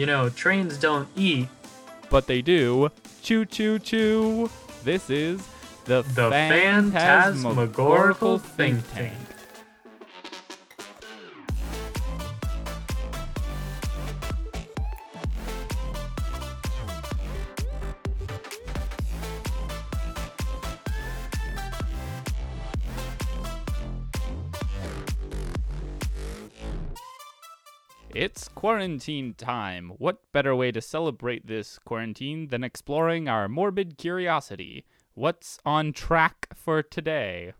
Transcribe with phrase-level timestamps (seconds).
[0.00, 1.48] You know, trains don't eat.
[2.08, 2.88] But they do.
[3.22, 4.48] Choo choo choo.
[4.82, 5.46] This is
[5.84, 9.12] the, The Phantasmagorical Think Tank.
[9.28, 9.39] It's
[28.60, 29.90] quarantine time.
[29.96, 34.84] What better way to celebrate this quarantine than exploring our morbid curiosity?
[35.14, 37.54] What's on track for today?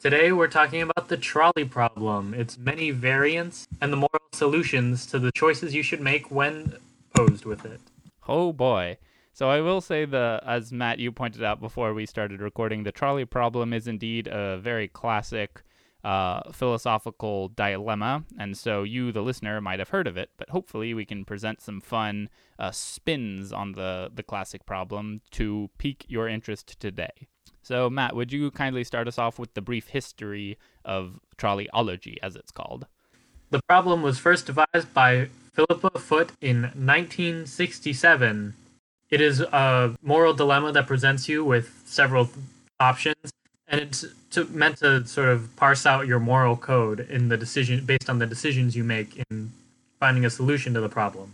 [0.00, 5.18] Today we're talking about the trolley problem, its many variants, and the moral solutions to
[5.18, 6.76] the choices you should make when
[7.16, 7.80] posed with it.
[8.28, 8.98] Oh boy.
[9.32, 12.92] So I will say the as Matt you pointed out before we started recording, the
[12.92, 15.62] trolley problem is indeed a very classic
[16.04, 20.30] uh, philosophical dilemma, and so you, the listener, might have heard of it.
[20.36, 22.28] But hopefully, we can present some fun
[22.58, 27.28] uh, spins on the the classic problem to pique your interest today.
[27.62, 32.34] So, Matt, would you kindly start us off with the brief history of trolleyology, as
[32.34, 32.86] it's called?
[33.50, 38.54] The problem was first devised by Philippa Foot in 1967.
[39.10, 42.30] It is a moral dilemma that presents you with several
[42.80, 43.30] options,
[43.72, 47.84] and it's to, meant to sort of parse out your moral code in the decision
[47.84, 49.50] based on the decisions you make in
[49.98, 51.32] finding a solution to the problem.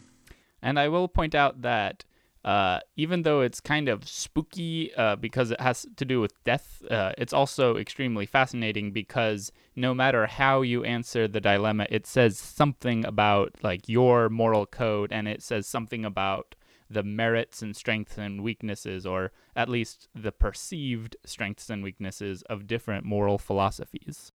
[0.62, 2.04] And I will point out that
[2.44, 6.82] uh, even though it's kind of spooky uh, because it has to do with death,
[6.88, 12.38] uh, it's also extremely fascinating because no matter how you answer the dilemma, it says
[12.38, 16.54] something about like your moral code, and it says something about
[16.90, 22.66] the merits and strengths and weaknesses, or at least the perceived strengths and weaknesses of
[22.66, 24.32] different moral philosophies.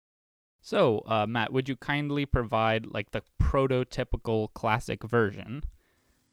[0.61, 5.63] So, uh, Matt, would you kindly provide like the prototypical classic version?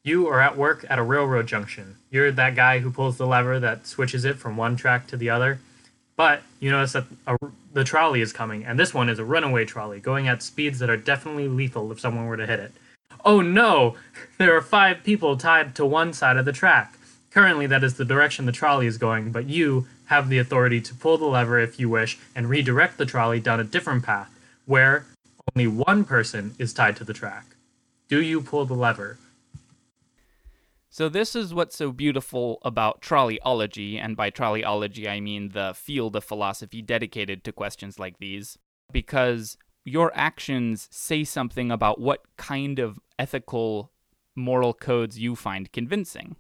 [0.03, 1.97] You are at work at a railroad junction.
[2.11, 5.31] You're that guy who pulls the lever that switches it from one track to the
[5.31, 5.59] other.
[6.17, 7.39] But you notice that a,
[7.73, 10.91] the trolley is coming, and this one is a runaway trolley going at speeds that
[10.91, 12.73] are definitely lethal if someone were to hit it.
[13.25, 13.97] Oh no!
[14.39, 16.95] There are five people tied to one side of the track.
[17.31, 20.95] Currently, that is the direction the trolley is going, but you have the authority to
[20.95, 24.31] pull the lever if you wish and redirect the trolley down a different path,
[24.67, 25.07] where
[25.55, 27.45] only one person is tied to the track.
[28.09, 29.19] Do you pull the lever?
[30.89, 36.17] So this is what's so beautiful about trolleyology, and by trolleyology I mean the field
[36.17, 38.59] of philosophy dedicated to questions like these,
[38.91, 43.93] because your actions say something about what kind of ethical
[44.35, 46.37] moral codes you find convincing.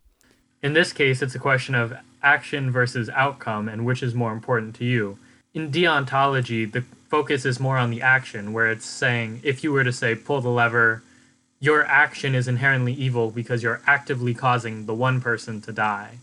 [0.62, 1.92] In this case, it's a question of
[2.22, 5.18] action versus outcome and which is more important to you.
[5.52, 9.84] In deontology, the focus is more on the action, where it's saying if you were
[9.84, 11.02] to say pull the lever,
[11.58, 16.18] your action is inherently evil because you're actively causing the one person to die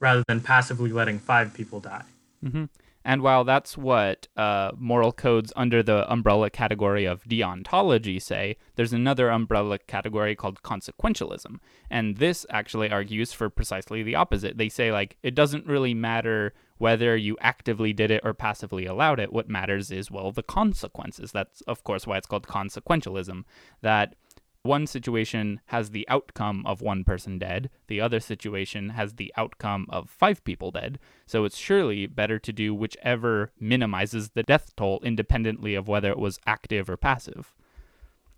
[0.00, 2.04] rather than passively letting five people die.
[2.44, 2.64] Mm-hmm.
[3.04, 8.92] And while that's what uh, moral codes under the umbrella category of deontology say, there's
[8.92, 11.58] another umbrella category called consequentialism.
[11.90, 14.56] And this actually argues for precisely the opposite.
[14.56, 19.20] They say, like, it doesn't really matter whether you actively did it or passively allowed
[19.20, 19.32] it.
[19.32, 21.32] What matters is, well, the consequences.
[21.32, 23.44] That's, of course, why it's called consequentialism.
[23.82, 24.14] That
[24.62, 29.86] one situation has the outcome of one person dead, the other situation has the outcome
[29.88, 30.98] of five people dead.
[31.26, 36.18] So it's surely better to do whichever minimizes the death toll independently of whether it
[36.18, 37.52] was active or passive.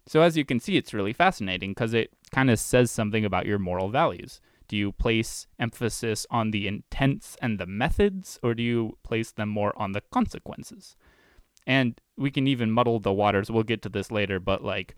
[0.06, 3.46] So as you can see, it's really fascinating because it kind of says something about
[3.46, 4.40] your moral values.
[4.66, 9.50] Do you place emphasis on the intents and the methods, or do you place them
[9.50, 10.96] more on the consequences?
[11.66, 13.50] And we can even muddle the waters.
[13.50, 14.94] We'll get to this later, but like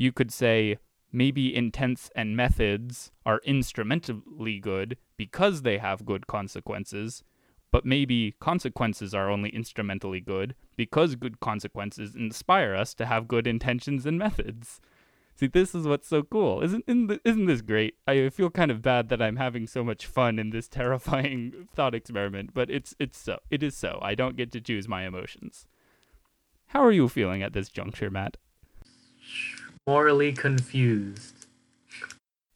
[0.00, 0.78] you could say
[1.12, 7.22] maybe intents and methods are instrumentally good because they have good consequences,
[7.70, 13.46] but maybe consequences are only instrumentally good because good consequences inspire us to have good
[13.46, 14.80] intentions and methods.
[15.36, 16.62] See, this is what's so cool.
[16.62, 17.96] Isn't isn't this great?
[18.08, 21.94] I feel kind of bad that I'm having so much fun in this terrifying thought
[21.94, 23.40] experiment, but it's it's so.
[23.50, 23.98] It is so.
[24.00, 25.66] I don't get to choose my emotions.
[26.68, 28.38] How are you feeling at this juncture, Matt?
[29.86, 31.46] Morally confused.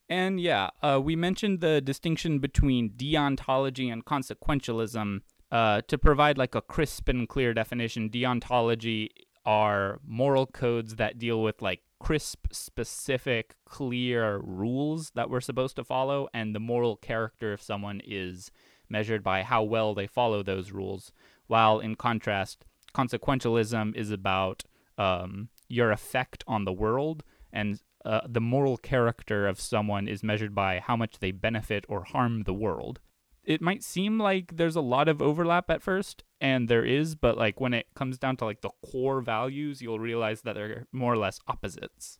[0.07, 5.21] And yeah, uh, we mentioned the distinction between deontology and consequentialism.
[5.51, 9.09] Uh, to provide like a crisp and clear definition, deontology
[9.45, 15.83] are moral codes that deal with like crisp, specific, clear rules that we're supposed to
[15.83, 18.51] follow, and the moral character of someone is
[18.89, 21.11] measured by how well they follow those rules.
[21.47, 24.63] While in contrast, consequentialism is about
[24.97, 30.53] um, your effect on the world and uh, the moral character of someone is measured
[30.53, 32.99] by how much they benefit or harm the world.
[33.43, 37.37] It might seem like there's a lot of overlap at first, and there is, but
[37.37, 41.13] like when it comes down to like the core values, you'll realize that they're more
[41.13, 42.19] or less opposites.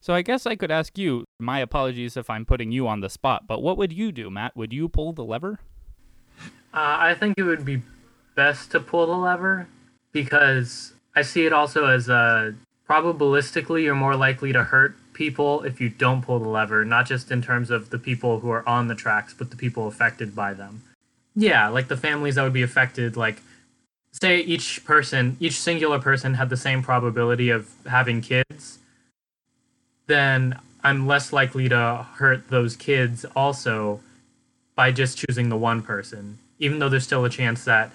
[0.00, 3.08] So I guess I could ask you, my apologies if I'm putting you on the
[3.08, 4.56] spot, but what would you do, Matt?
[4.56, 5.60] Would you pull the lever?
[6.74, 7.82] Uh, I think it would be
[8.34, 9.68] best to pull the lever
[10.12, 12.52] because I see it also as uh,
[12.88, 17.30] probabilistically you're more likely to hurt people if you don't pull the lever, not just
[17.30, 20.54] in terms of the people who are on the tracks, but the people affected by
[20.54, 20.82] them.
[21.34, 23.42] Yeah, like the families that would be affected, like
[24.12, 28.78] say each person, each singular person had the same probability of having kids,
[30.06, 34.00] then I'm less likely to hurt those kids also
[34.74, 37.92] by just choosing the one person, even though there's still a chance that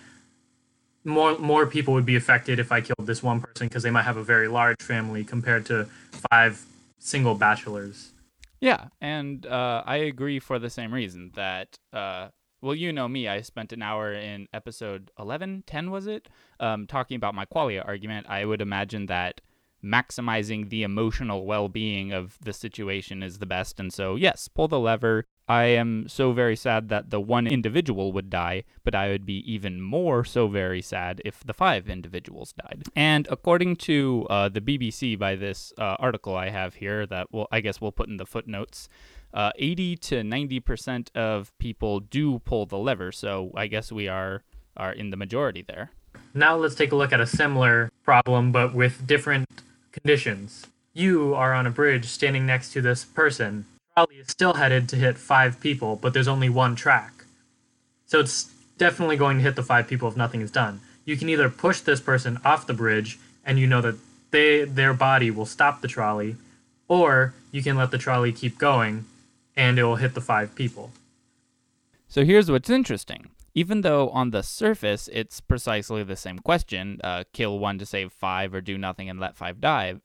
[1.08, 4.04] more more people would be affected if I killed this one person because they might
[4.04, 5.88] have a very large family compared to
[6.30, 6.64] five
[7.00, 8.12] single bachelors.
[8.60, 13.28] Yeah, and uh, I agree for the same reason that, uh, well, you know me,
[13.28, 16.28] I spent an hour in episode 11, 10 was it,
[16.60, 18.26] um, talking about my qualia argument.
[18.28, 19.42] I would imagine that
[19.84, 23.80] maximizing the emotional well being of the situation is the best.
[23.80, 25.26] And so, yes, pull the lever.
[25.48, 29.40] I am so very sad that the one individual would die, but I would be
[29.52, 32.84] even more so very sad if the five individuals died.
[32.96, 37.48] And according to uh, the BBC, by this uh, article I have here, that will
[37.52, 38.90] I guess we'll put in the footnotes,
[39.34, 43.12] uh, 80 to 90 percent of people do pull the lever.
[43.14, 44.44] So I guess we are
[44.76, 45.92] are in the majority there.
[46.34, 49.48] Now let's take a look at a similar problem, but with different
[49.92, 50.68] conditions.
[50.94, 53.66] You are on a bridge standing next to this person.
[53.98, 57.26] Trolley is still headed to hit five people, but there's only one track.
[58.06, 60.82] So it's definitely going to hit the five people if nothing is done.
[61.04, 63.96] You can either push this person off the bridge and you know that
[64.30, 66.36] they their body will stop the trolley,
[66.88, 69.06] or you can let the trolley keep going
[69.56, 70.92] and it will hit the five people.
[72.08, 73.32] So here's what's interesting.
[73.56, 78.12] Even though on the surface it's precisely the same question uh, kill one to save
[78.14, 79.96] five or do nothing and let five die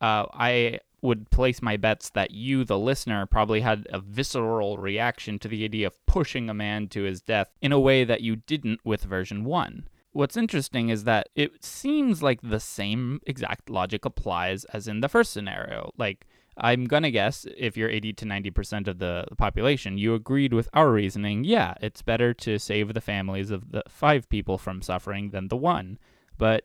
[0.00, 5.38] uh, I would place my bets that you, the listener, probably had a visceral reaction
[5.38, 8.36] to the idea of pushing a man to his death in a way that you
[8.36, 9.88] didn't with version 1.
[10.12, 15.10] What's interesting is that it seems like the same exact logic applies as in the
[15.10, 15.92] first scenario.
[15.98, 16.26] Like,
[16.56, 20.90] I'm gonna guess if you're 80 to 90% of the population, you agreed with our
[20.90, 21.44] reasoning.
[21.44, 25.56] Yeah, it's better to save the families of the five people from suffering than the
[25.56, 25.98] one.
[26.38, 26.64] But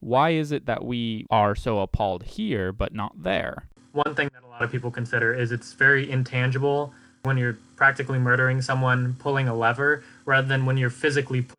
[0.00, 3.68] why is it that we are so appalled here but not there?
[3.92, 6.92] One thing that a lot of people consider is it's very intangible
[7.22, 11.56] when you're practically murdering someone pulling a lever rather than when you're physically them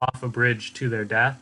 [0.00, 1.40] off a bridge to their death.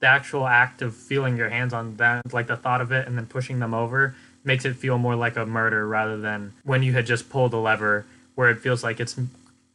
[0.00, 3.16] The actual act of feeling your hands on them, like the thought of it and
[3.16, 6.92] then pushing them over, makes it feel more like a murder rather than when you
[6.92, 9.16] had just pulled a lever where it feels like it's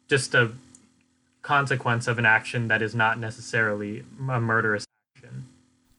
[0.08, 0.52] just a
[1.42, 4.86] consequence of an action that is not necessarily a murderous.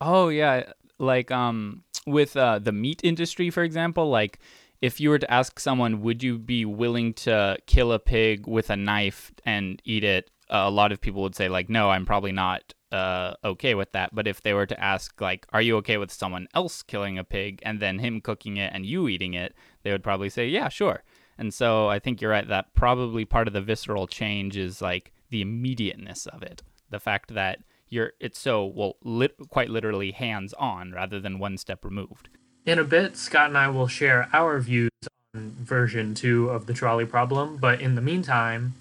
[0.04, 4.40] Oh yeah, like um with uh, the meat industry, for example, like
[4.80, 8.68] if you were to ask someone, would you be willing to kill a pig with
[8.70, 10.28] a knife and eat it?
[10.50, 13.92] Uh, a lot of people would say like, no, I'm probably not uh, okay with
[13.92, 14.12] that.
[14.12, 17.24] But if they were to ask like, are you okay with someone else killing a
[17.24, 20.68] pig and then him cooking it and you eating it, they would probably say, yeah,
[20.68, 21.04] sure.
[21.38, 25.12] And so I think you're right that probably part of the visceral change is like
[25.30, 27.60] the immediateness of it, the fact that
[27.92, 32.28] you're it's so well lit, quite literally hands on rather than one step removed.
[32.64, 34.90] In a bit, Scott and I will share our views
[35.34, 38.74] on version 2 of the trolley problem, but in the meantime,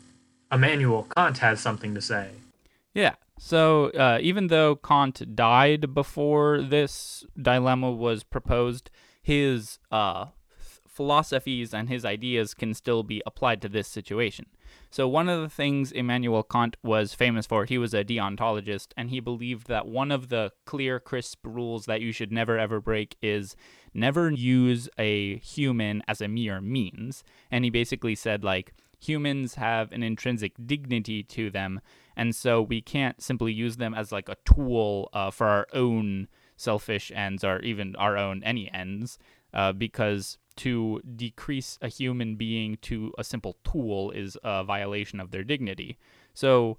[0.52, 2.30] Immanuel Kant has something to say.
[2.94, 3.16] Yeah.
[3.40, 8.92] So uh, even though Kant died before this dilemma was proposed,
[9.22, 10.28] his uh,
[10.88, 14.46] philosophies and his ideas can still be applied to this situation.
[14.94, 19.10] So, one of the things Immanuel Kant was famous for, he was a deontologist, and
[19.10, 23.16] he believed that one of the clear, crisp rules that you should never ever break
[23.22, 23.56] is
[23.94, 27.24] never use a human as a mere means.
[27.50, 31.80] And he basically said, like, humans have an intrinsic dignity to them,
[32.18, 36.28] and so we can't simply use them as like a tool uh, for our own
[36.58, 39.18] selfish ends or even our own any ends,
[39.54, 45.32] uh, because to decrease a human being to a simple tool is a violation of
[45.32, 45.98] their dignity.
[46.34, 46.78] So,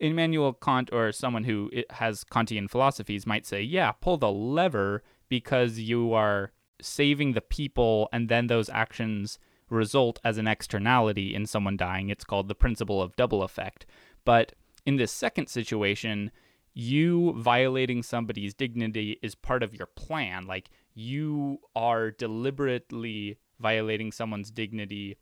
[0.00, 5.78] Immanuel Kant or someone who has Kantian philosophies might say, yeah, pull the lever because
[5.78, 9.38] you are saving the people and then those actions
[9.68, 12.08] result as an externality in someone dying.
[12.08, 13.86] It's called the principle of double effect.
[14.24, 14.52] But
[14.86, 16.30] in this second situation,
[16.78, 20.46] you violating somebody's dignity is part of your plan.
[20.46, 25.16] Like you are deliberately violating someone's dignity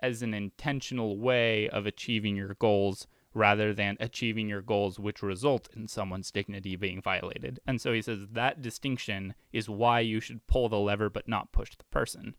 [0.00, 5.68] as an intentional way of achieving your goals rather than achieving your goals which result
[5.76, 7.60] in someone's dignity being violated.
[7.64, 11.52] And so he says that distinction is why you should pull the lever but not
[11.52, 12.34] push the person.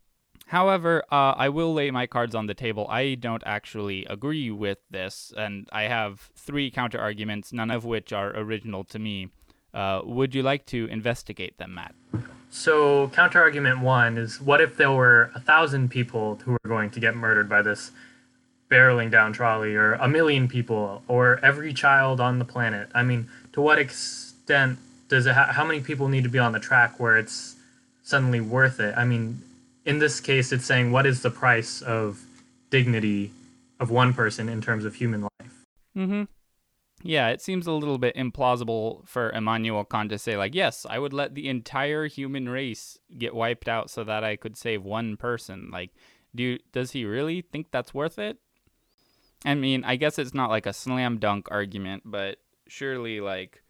[0.50, 2.88] However, uh, I will lay my cards on the table.
[2.90, 8.12] I don't actually agree with this, and I have three counter arguments, none of which
[8.12, 9.30] are original to me.
[9.76, 11.94] Uh, would you like to investigate them, Matt?
[12.50, 16.90] So, counter argument one is what if there were a thousand people who were going
[16.90, 17.92] to get murdered by this
[18.72, 22.90] barreling down trolley, or a million people, or every child on the planet?
[22.96, 24.80] I mean, to what extent
[25.10, 25.36] does it?
[25.36, 27.56] Ha- how many people need to be on the track where it's
[28.02, 28.98] suddenly worth it?
[28.98, 29.44] I mean,
[29.86, 32.22] in this case, it's saying what is the price of
[32.70, 33.32] dignity
[33.80, 35.66] of one person in terms of human life?
[35.98, 36.24] Mm-hmm.
[37.02, 41.00] Yeah, it seems a little bit implausible for Immanuel Kant to say, like, yes, I
[41.00, 45.16] would let the entire human race get wiped out so that I could save one
[45.16, 45.70] person.
[45.72, 45.92] Like,
[46.36, 48.38] do does he really think that's worth it?
[49.46, 53.64] I mean, I guess it's not like a slam dunk argument, but surely, like,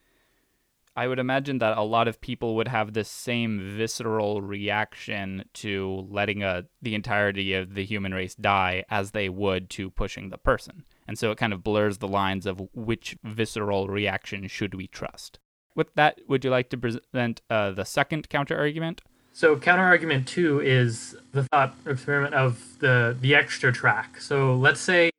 [1.00, 6.06] I would imagine that a lot of people would have the same visceral reaction to
[6.12, 10.38] letting a, the entirety of the human race die as they would to pushing the
[10.38, 10.84] person.
[11.08, 15.39] And so it kind of blurs the lines of which visceral reaction should we trust.
[15.74, 19.01] With that, would you like to present uh, the second counter argument?
[19.32, 24.20] So counter argument two is the thought experiment of the the extra track.
[24.20, 25.12] So let's say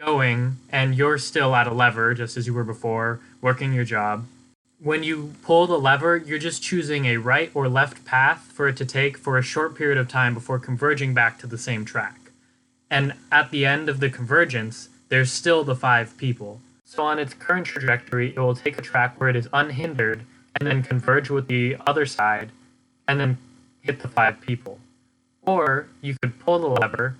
[0.00, 4.26] going and you're still at a lever just as you were before, working your job
[4.80, 8.76] when you pull the lever, you're just choosing a right or left path for it
[8.76, 12.30] to take for a short period of time before converging back to the same track.
[12.90, 16.60] And at the end of the convergence, there's still the five people.
[16.84, 20.66] So on its current trajectory, it will take a track where it is unhindered and
[20.66, 22.50] then converge with the other side
[23.06, 23.38] and then
[23.80, 24.78] hit the five people.
[25.42, 27.16] Or you could pull the lever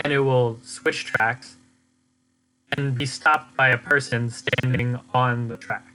[0.00, 1.56] and it will switch tracks
[2.76, 5.87] and be stopped by a person standing on the track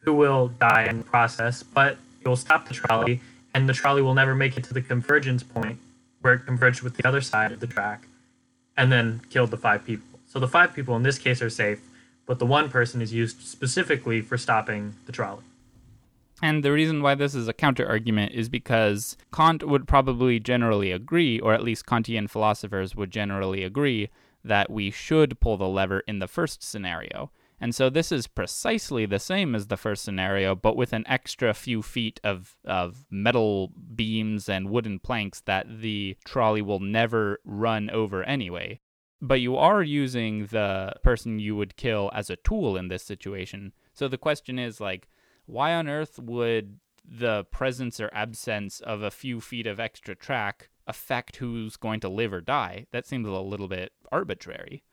[0.00, 3.20] who will die in the process, but it will stop the trolley,
[3.54, 5.78] and the trolley will never make it to the convergence point
[6.20, 8.06] where it converged with the other side of the track,
[8.76, 10.18] and then killed the five people.
[10.26, 11.80] So the five people in this case are safe,
[12.26, 15.44] but the one person is used specifically for stopping the trolley.
[16.40, 20.92] And the reason why this is a counter argument is because Kant would probably generally
[20.92, 24.08] agree, or at least Kantian philosophers would generally agree,
[24.44, 27.30] that we should pull the lever in the first scenario.
[27.60, 31.52] And so this is precisely the same as the first scenario, but with an extra
[31.54, 37.90] few feet of, of metal beams and wooden planks that the trolley will never run
[37.90, 38.80] over anyway.
[39.20, 43.72] But you are using the person you would kill as a tool in this situation.
[43.92, 45.08] So the question is like,
[45.46, 50.68] why on earth would the presence or absence of a few feet of extra track
[50.86, 52.86] affect who's going to live or die?
[52.92, 54.84] That seems a little bit arbitrary.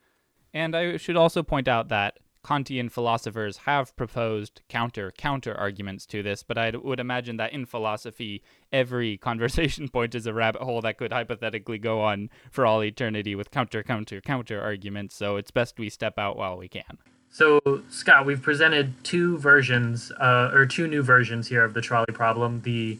[0.52, 6.22] And I should also point out that Kantian philosophers have proposed counter counter arguments to
[6.22, 10.80] this, but I would imagine that in philosophy, every conversation point is a rabbit hole
[10.82, 15.16] that could hypothetically go on for all eternity with counter counter counter arguments.
[15.16, 16.98] So it's best we step out while we can.
[17.30, 17.60] So
[17.90, 22.62] Scott, we've presented two versions, uh, or two new versions here of the trolley problem.
[22.62, 22.98] The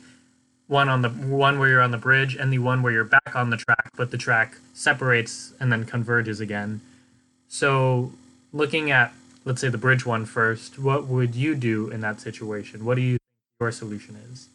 [0.67, 3.37] one on the one where you're on the bridge, and the one where you're back
[3.37, 6.81] on the track, but the track separates and then converges again.
[7.47, 8.11] So
[8.53, 9.15] looking at
[9.47, 12.85] let's say the bridge one first, what would you do in that situation?
[12.85, 13.21] What do you think
[13.61, 14.49] your solution is?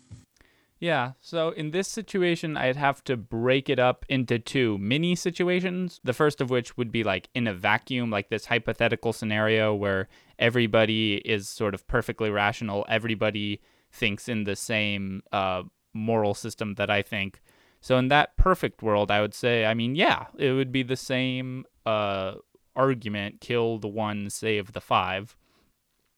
[0.79, 6.01] Yeah, so in this situation, I'd have to break it up into two mini situations.
[6.03, 10.09] The first of which would be like in a vacuum, like this hypothetical scenario where
[10.39, 16.89] everybody is sort of perfectly rational, everybody thinks in the same uh, moral system that
[16.89, 17.41] I think.
[17.79, 20.95] So in that perfect world, I would say, I mean, yeah, it would be the
[20.95, 22.35] same uh,
[22.75, 25.35] argument kill the one, save the five.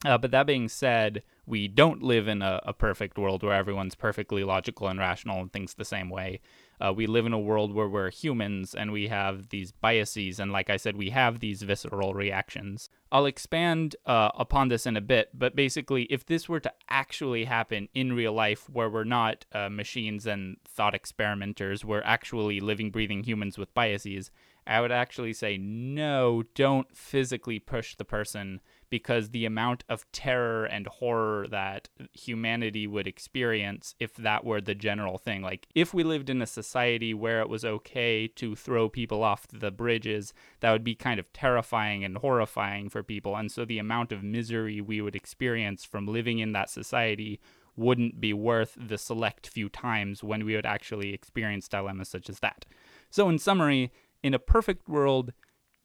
[0.05, 3.95] Uh, but that being said, we don't live in a, a, perfect world where everyone's
[3.95, 6.41] perfectly logical and rational and thinks the same way.
[6.83, 10.51] Uh, we live in a world where we're humans and we have these biases, and
[10.51, 12.89] like I said, we have these visceral reactions.
[13.11, 17.45] I'll expand uh, upon this in a bit, but basically, if this were to actually
[17.45, 22.91] happen in real life, where we're not uh, machines and thought experimenters, we're actually living,
[22.91, 24.31] breathing humans with biases,
[24.65, 30.65] I would actually say no, don't physically push the person because the amount of terror
[30.65, 35.41] and horror that humanity would experience if that were the general thing.
[35.41, 39.47] Like, if we lived in a society where it was okay to throw people off
[39.47, 43.35] the bridges, that would be kind of terrifying and horrifying for people.
[43.35, 47.39] And so the amount of misery we would experience from living in that society
[47.75, 52.39] wouldn't be worth the select few times when we would actually experience dilemmas such as
[52.39, 52.65] that.
[53.09, 53.91] So, in summary,
[54.23, 55.33] in a perfect world,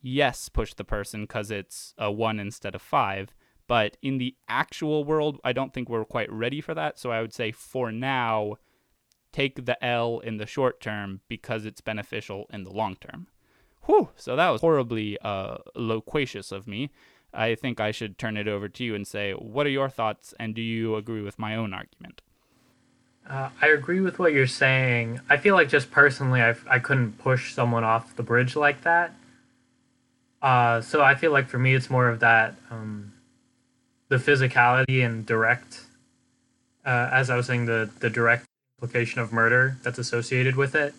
[0.00, 3.34] yes, push the person because it's a one instead of five.
[3.66, 6.98] But in the actual world, I don't think we're quite ready for that.
[6.98, 8.56] So I would say for now,
[9.32, 13.26] take the L in the short term because it's beneficial in the long term.
[13.82, 16.90] Whew, so that was horribly uh, loquacious of me.
[17.32, 20.32] I think I should turn it over to you and say, what are your thoughts,
[20.40, 22.22] and do you agree with my own argument?
[23.28, 25.20] Uh, I agree with what you're saying.
[25.28, 29.12] I feel like just personally, I, I couldn't push someone off the bridge like that.
[30.40, 33.12] Uh, so I feel like for me, it's more of that um,
[34.08, 35.82] the physicality and direct,
[36.86, 38.46] uh, as I was saying, the the direct
[38.80, 40.94] implication of murder that's associated with it,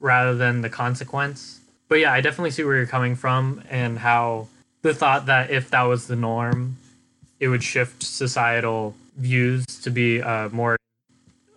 [0.00, 1.60] rather than the consequence.
[1.88, 4.48] But yeah, I definitely see where you're coming from and how
[4.82, 6.78] the thought that if that was the norm,
[7.38, 10.77] it would shift societal views to be uh, more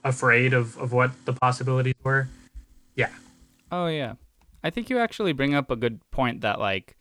[0.04, 2.28] afraid of, of what the possibilities were.
[2.96, 3.10] Yeah.
[3.72, 4.16] Oh yeah.
[4.64, 6.98] I think you actually bring up a good point that like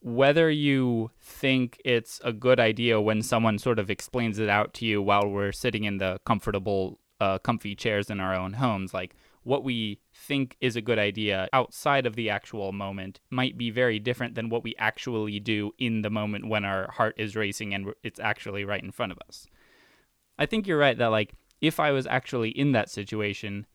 [0.00, 4.86] whether you think it's a good idea when someone sort of explains it out to
[4.86, 9.16] you while we're sitting in the comfortable uh, comfy chairs in our own homes like
[9.42, 13.98] what we think is a good idea outside of the actual moment might be very
[13.98, 17.92] different than what we actually do in the moment when our heart is racing and
[18.02, 19.46] it's actually right in front of us.
[20.38, 23.66] I think you're right that like if I was actually in that situation,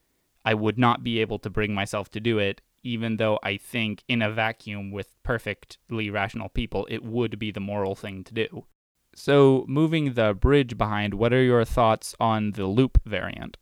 [0.45, 4.03] I would not be able to bring myself to do it even though I think
[4.07, 8.65] in a vacuum with perfectly rational people, it would be the moral thing to do.
[9.15, 13.57] So, moving the bridge behind, what are your thoughts on the loop variant?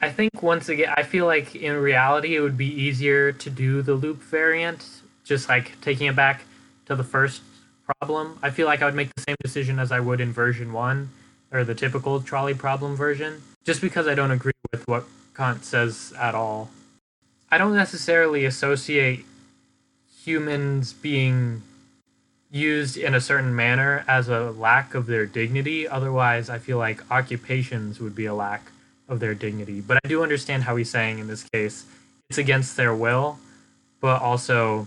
[0.00, 3.82] I think once again, I feel like in reality it would be easier to do
[3.82, 4.86] the loop variant,
[5.24, 6.42] just like taking it back
[6.86, 7.42] to the first
[7.84, 8.38] problem.
[8.42, 11.10] I feel like I would make the same decision as I would in version one,
[11.50, 16.12] or the typical trolley problem version, just because I don't agree with what Kant says
[16.18, 16.70] at all.
[17.50, 19.24] I don't necessarily associate
[20.24, 21.62] humans being
[22.50, 25.88] used in a certain manner as a lack of their dignity.
[25.88, 28.70] Otherwise, I feel like occupations would be a lack
[29.08, 29.80] of their dignity.
[29.80, 31.86] But I do understand how he's saying in this case
[32.28, 33.38] it's against their will,
[34.00, 34.86] but also.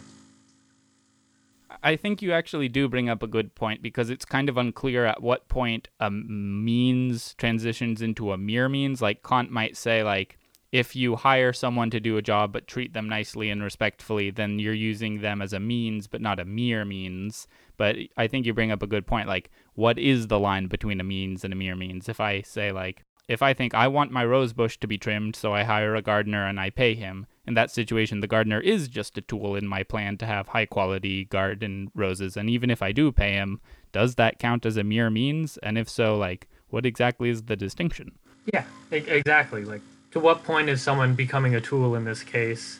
[1.84, 5.06] I think you actually do bring up a good point because it's kind of unclear
[5.06, 9.02] at what point a means transitions into a mere means.
[9.02, 10.38] Like Kant might say, like,
[10.72, 14.58] if you hire someone to do a job but treat them nicely and respectfully, then
[14.58, 17.48] you're using them as a means but not a mere means.
[17.78, 19.28] But I think you bring up a good point.
[19.28, 22.08] Like, what is the line between a means and a mere means?
[22.08, 25.36] If I say, like, if I think I want my rose bush to be trimmed,
[25.36, 28.88] so I hire a gardener and I pay him, in that situation, the gardener is
[28.88, 32.38] just a tool in my plan to have high quality garden roses.
[32.38, 33.60] And even if I do pay him,
[33.92, 35.58] does that count as a mere means?
[35.58, 38.14] And if so, like, what exactly is the distinction?
[38.54, 39.66] Yeah, exactly.
[39.66, 42.80] Like, to what point is someone becoming a tool in this case?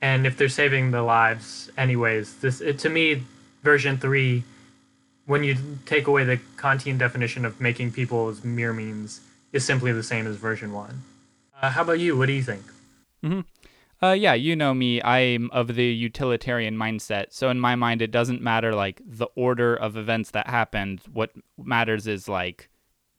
[0.00, 3.22] And if they're saving the lives anyways, this it, to me,
[3.62, 4.42] version three,
[5.26, 9.20] when you take away the Kantian definition of making people as mere means,
[9.52, 11.02] is simply the same as version one.
[11.60, 12.16] Uh, how about you?
[12.16, 12.64] What do you think?
[13.22, 13.40] Mm-hmm.
[14.02, 15.00] Uh, yeah, you know me.
[15.02, 17.26] I'm of the utilitarian mindset.
[17.30, 21.02] So in my mind, it doesn't matter like the order of events that happened.
[21.12, 22.68] What matters is like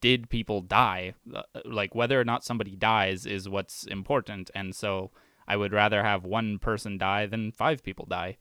[0.02, 1.14] did people die?
[1.34, 4.52] Uh, like whether or not somebody dies is what's important.
[4.54, 5.12] And so
[5.48, 8.36] I would rather have one person die than five people die.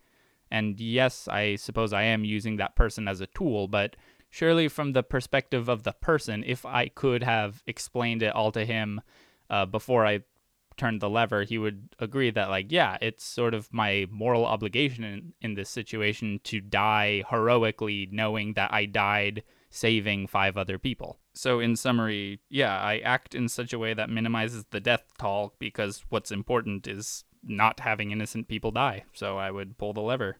[0.50, 3.94] And yes, I suppose I am using that person as a tool, but
[4.28, 8.66] surely from the perspective of the person, if I could have explained it all to
[8.66, 9.00] him
[9.48, 10.22] uh, before I
[10.76, 15.04] turned the lever, he would agree that, like, yeah, it's sort of my moral obligation
[15.04, 21.18] in, in this situation to die heroically, knowing that I died saving five other people.
[21.34, 25.54] So, in summary, yeah, I act in such a way that minimizes the death toll
[25.58, 29.04] because what's important is not having innocent people die.
[29.14, 30.36] So, I would pull the lever.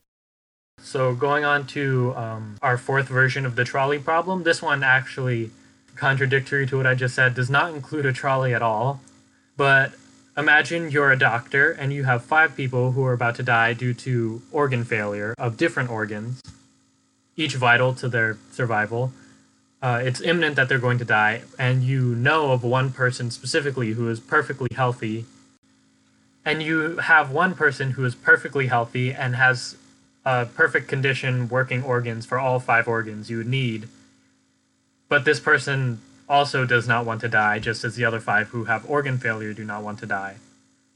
[0.79, 5.51] So, going on to um, our fourth version of the trolley problem, this one actually,
[5.95, 9.01] contradictory to what I just said, does not include a trolley at all.
[9.55, 9.93] But
[10.35, 13.93] imagine you're a doctor and you have five people who are about to die due
[13.93, 16.41] to organ failure of different organs,
[17.35, 19.13] each vital to their survival
[19.83, 23.91] uh, it's imminent that they're going to die, and you know of one person specifically
[23.91, 25.25] who is perfectly healthy,
[26.45, 29.75] and you have one person who is perfectly healthy and has
[30.23, 33.89] a perfect condition working organs for all five organs you would need.
[35.09, 38.65] But this person also does not want to die, just as the other five who
[38.65, 40.37] have organ failure do not want to die.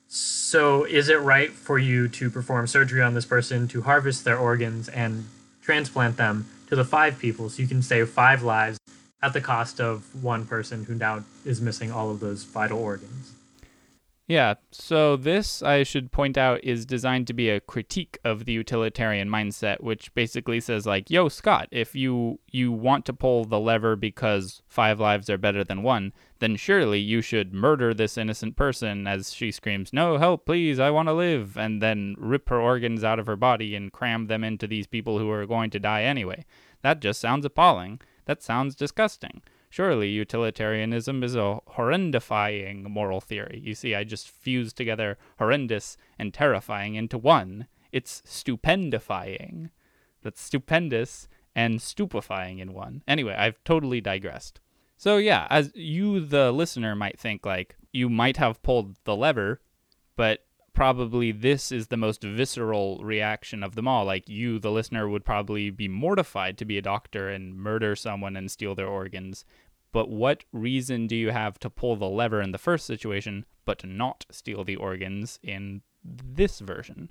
[0.07, 4.37] So, is it right for you to perform surgery on this person to harvest their
[4.37, 5.25] organs and
[5.61, 8.79] transplant them to the five people so you can save five lives
[9.21, 13.33] at the cost of one person who now is missing all of those vital organs?
[14.29, 18.51] Yeah, so this, I should point out, is designed to be a critique of the
[18.51, 23.57] utilitarian mindset, which basically says like, "Yo, Scott, if you you want to pull the
[23.59, 28.57] lever because five lives are better than one, then surely you should murder this innocent
[28.57, 32.59] person as she screams, "No, help, please, I want to live," and then rip her
[32.59, 35.79] organs out of her body and cram them into these people who are going to
[35.79, 36.43] die anyway.
[36.81, 38.01] That just sounds appalling.
[38.25, 39.41] That sounds disgusting."
[39.77, 43.61] Surely utilitarianism is a horrendifying moral theory.
[43.63, 47.67] You see, I just fused together horrendous and terrifying into one.
[47.91, 49.69] It's stupendifying.
[50.23, 53.03] That's stupendous and stupefying in one.
[53.07, 54.61] Anyway, I've totally digressed.
[54.97, 59.61] So, yeah, as you, the listener, might think, like, you might have pulled the lever,
[60.15, 60.39] but
[60.73, 64.05] probably this is the most visceral reaction of them all.
[64.05, 68.35] Like, you, the listener, would probably be mortified to be a doctor and murder someone
[68.35, 69.45] and steal their organs.
[69.97, 73.79] But what reason do you have to pull the lever in the first situation, but
[73.79, 77.10] to not steal the organs in this version?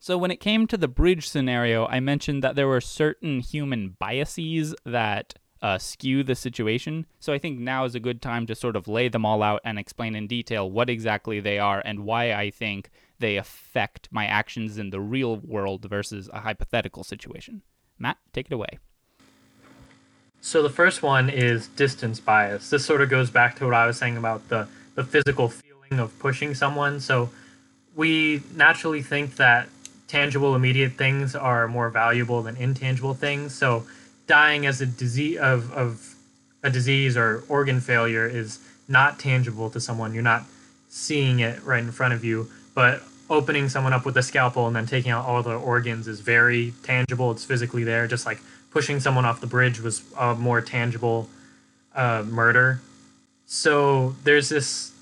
[0.00, 3.94] So, when it came to the bridge scenario, I mentioned that there were certain human
[4.00, 7.06] biases that uh, skew the situation.
[7.20, 9.60] So, I think now is a good time to sort of lay them all out
[9.64, 14.26] and explain in detail what exactly they are and why I think they affect my
[14.26, 17.62] actions in the real world versus a hypothetical situation.
[17.96, 18.80] Matt, take it away.
[20.44, 22.68] So, the first one is distance bias.
[22.68, 26.00] This sort of goes back to what I was saying about the, the physical feeling
[26.00, 27.00] of pushing someone.
[27.00, 27.30] So,
[27.94, 29.68] we naturally think that
[30.12, 33.86] tangible immediate things are more valuable than intangible things so
[34.26, 36.14] dying as a disease of, of
[36.62, 40.44] a disease or organ failure is not tangible to someone you're not
[40.90, 44.76] seeing it right in front of you but opening someone up with a scalpel and
[44.76, 48.38] then taking out all their organs is very tangible it's physically there just like
[48.72, 51.28] pushing someone off the bridge was a more tangible
[51.94, 52.80] uh, murder
[53.46, 54.92] so there's this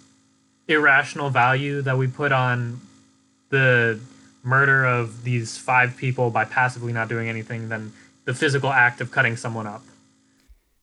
[0.67, 2.81] irrational value that we put on
[3.51, 4.01] the
[4.43, 7.93] murder of these five people by passively not doing anything than
[8.25, 9.83] the physical act of cutting someone up.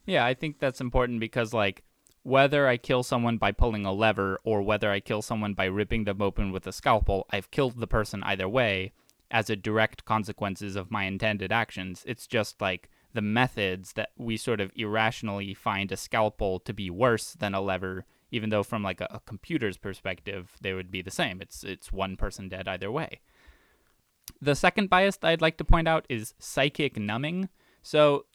[0.05, 1.83] Yeah, I think that's important because, like,
[2.23, 6.03] whether I kill someone by pulling a lever or whether I kill someone by ripping
[6.03, 8.93] them open with a scalpel, I've killed the person either way
[9.31, 12.03] as a direct consequences of my intended actions.
[12.07, 16.89] It's just like the methods that we sort of irrationally find a scalpel to be
[16.89, 21.01] worse than a lever, even though from like a, a computer's perspective they would be
[21.01, 21.41] the same.
[21.41, 23.21] It's it's one person dead either way.
[24.41, 27.49] The second bias that I'd like to point out is psychic numbing.
[27.81, 28.25] So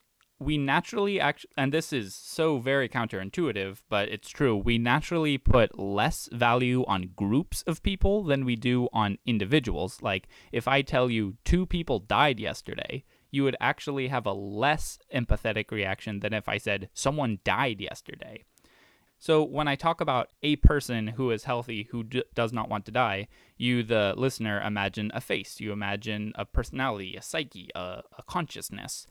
[0.43, 5.79] we naturally act and this is so very counterintuitive but it's true we naturally put
[5.79, 11.09] less value on groups of people than we do on individuals like if i tell
[11.11, 16.49] you two people died yesterday you would actually have a less empathetic reaction than if
[16.49, 18.45] i said someone died yesterday
[19.23, 22.85] so when I talk about a person who is healthy who d- does not want
[22.87, 25.61] to die, you, the listener, imagine a face.
[25.61, 29.07] You imagine a personality, a psyche, a, a consciousness.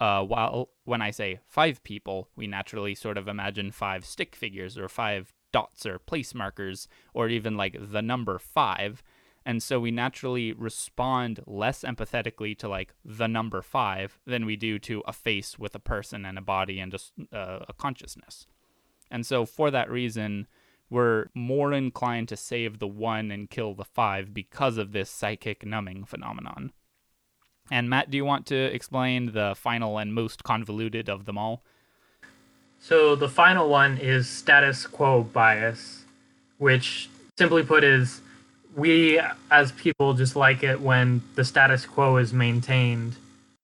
[0.00, 4.78] Uh, while when I say five people, we naturally sort of imagine five stick figures
[4.78, 9.02] or five dots or place markers or even like the number five.
[9.44, 14.78] And so we naturally respond less empathetically to like the number five than we do
[14.80, 16.94] to a face with a person and a body and
[17.32, 18.46] uh, a consciousness.
[19.10, 20.46] And so, for that reason,
[20.88, 25.64] we're more inclined to save the one and kill the five because of this psychic
[25.64, 26.72] numbing phenomenon.
[27.70, 31.62] And Matt, do you want to explain the final and most convoluted of them all?
[32.80, 36.04] So, the final one is status quo bias,
[36.58, 38.22] which simply put is
[38.74, 43.16] we as people just like it when the status quo is maintained,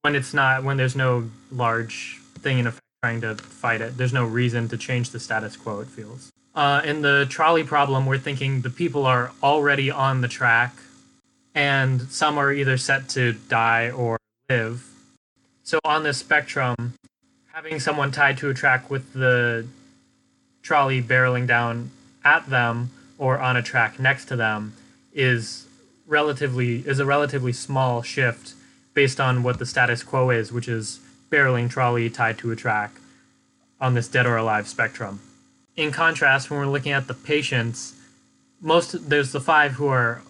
[0.02, 3.96] when it's not, when there's no large thing in effect trying to fight it.
[3.96, 6.30] There's no reason to change the status quo, it feels.
[6.54, 10.74] Uh, in the trolley problem, we're thinking the people are already on the track,
[11.56, 14.86] and some are either set to die or live.
[15.64, 16.94] So, on this spectrum,
[17.52, 19.66] having someone tied to a track with the
[20.62, 21.90] trolley barreling down
[22.24, 24.74] at them or on a track next to them
[25.12, 25.66] is
[26.06, 28.52] relatively is a relatively small shift
[28.92, 33.00] based on what the status quo is, which is barreling trolley tied to a track
[33.80, 35.20] on this dead or alive spectrum.
[35.74, 37.94] In contrast, when we're looking at the patients,
[38.60, 40.22] most there's the five who are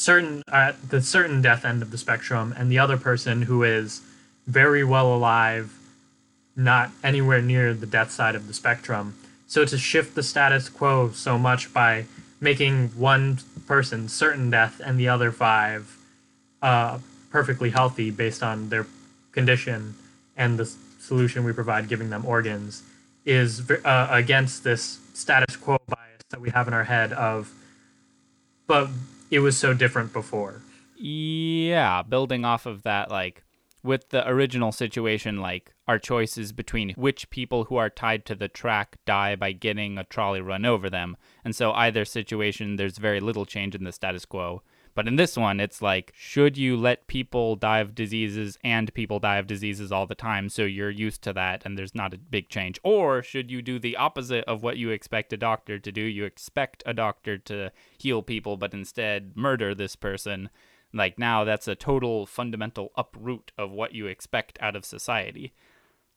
[0.00, 4.00] certain at the certain death end of the spectrum, and the other person who is
[4.46, 5.78] very well alive,
[6.56, 9.14] not anywhere near the death side of the spectrum.
[9.46, 12.06] So to shift the status quo so much by
[12.40, 15.98] making one person certain death and the other five
[16.62, 16.98] uh,
[17.30, 18.86] perfectly healthy based on their
[19.32, 19.96] condition
[20.34, 22.82] and the solution we provide, giving them organs,
[23.26, 27.52] is uh, against this status quo bias that we have in our head of,
[28.66, 28.88] but
[29.30, 30.62] it was so different before.
[30.96, 33.44] Yeah, building off of that, like
[33.82, 38.48] with the original situation, like our choices between which people who are tied to the
[38.48, 41.16] track die by getting a trolley run over them.
[41.44, 44.62] And so, either situation, there's very little change in the status quo.
[44.94, 49.18] But in this one, it's like, should you let people die of diseases and people
[49.20, 52.18] die of diseases all the time so you're used to that and there's not a
[52.18, 52.78] big change?
[52.82, 56.02] Or should you do the opposite of what you expect a doctor to do?
[56.02, 60.50] You expect a doctor to heal people, but instead murder this person.
[60.92, 65.52] Like now, that's a total fundamental uproot of what you expect out of society.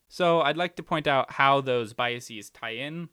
[0.09, 3.09] So I'd like to point out how those biases tie in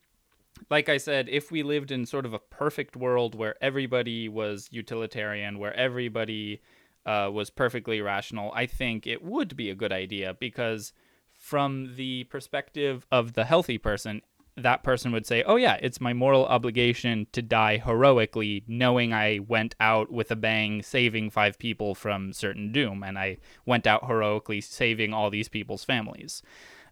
[0.68, 4.68] like I said, if we lived in sort of a perfect world where everybody was
[4.70, 6.60] utilitarian, where everybody
[7.06, 10.92] uh, was perfectly rational, I think it would be a good idea because,
[11.32, 14.22] from the perspective of the healthy person,
[14.56, 19.38] that person would say, Oh, yeah, it's my moral obligation to die heroically, knowing I
[19.38, 24.06] went out with a bang, saving five people from certain doom, and I went out
[24.06, 26.42] heroically, saving all these people's families.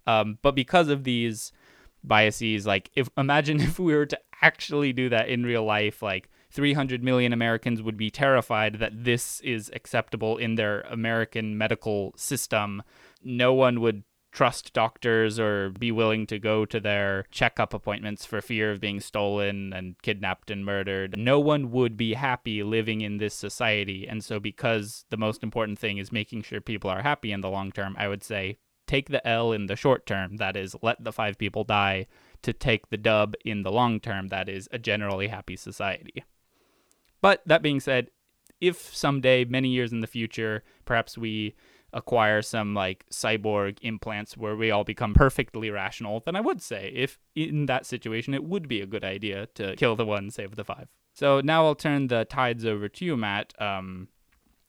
[0.07, 1.53] Um, but because of these
[2.05, 6.29] biases like if imagine if we were to actually do that in real life like
[6.51, 12.83] 300 million Americans would be terrified that this is acceptable in their American medical system.
[13.23, 18.41] No one would trust doctors or be willing to go to their checkup appointments for
[18.41, 21.17] fear of being stolen and kidnapped and murdered.
[21.19, 24.07] No one would be happy living in this society.
[24.07, 27.51] And so, because the most important thing is making sure people are happy in the
[27.51, 28.59] long term, I would say
[28.89, 32.07] take the L in the short term, that is, let the five people die,
[32.43, 36.25] to take the dub in the long term, that is, a generally happy society.
[37.21, 38.11] But that being said,
[38.61, 41.55] if someday, many years in the future, perhaps we
[41.93, 46.93] acquire some like cyborg implants where we all become perfectly rational, then I would say
[46.95, 50.57] if in that situation it would be a good idea to kill the one, save
[50.57, 50.89] the five.
[51.15, 53.55] So now I'll turn the tides over to you, Matt.
[53.61, 54.09] Um,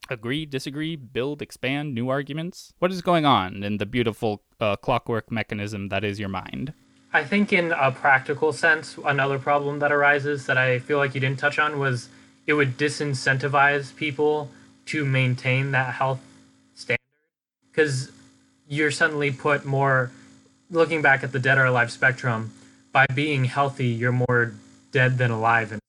[0.09, 2.73] agree, disagree, build, expand, new arguments?
[2.79, 6.73] What is going on in the beautiful uh, clockwork mechanism that is your mind?
[7.11, 11.21] I think, in a practical sense, another problem that arises that I feel like you
[11.21, 12.09] didn't touch on was
[12.45, 14.49] it would disincentivize people
[14.87, 16.19] to maintain that health
[16.73, 16.99] standard
[17.71, 18.11] because
[18.67, 20.11] you're suddenly put more
[20.71, 22.51] looking back at the dead or alive spectrum
[22.91, 24.53] by being healthy you're more
[24.91, 25.79] dead than alive in,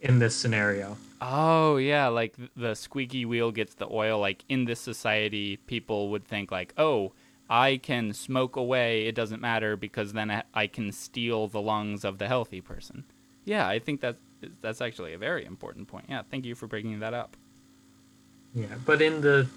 [0.00, 4.18] in this scenario Oh yeah, like the squeaky wheel gets the oil.
[4.18, 7.12] Like in this society, people would think like, oh,
[7.48, 9.06] I can smoke away.
[9.06, 13.04] It doesn't matter because then I can steal the lungs of the healthy person.
[13.44, 14.16] Yeah, I think that
[14.62, 16.06] that's actually a very important point.
[16.08, 17.36] Yeah, thank you for bringing that up.
[18.54, 19.48] Yeah, but in the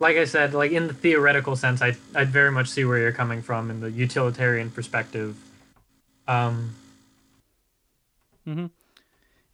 [0.00, 3.12] like I said, like in the theoretical sense, I I very much see where you're
[3.12, 5.36] coming from in the utilitarian perspective.
[6.26, 6.74] Um.
[8.46, 8.66] Mm-hmm.